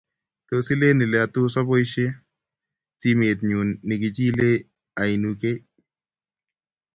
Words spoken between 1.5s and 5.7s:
aboishee simet nyu nekichilei aunikei?